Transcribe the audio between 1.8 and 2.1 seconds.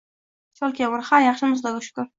shukr.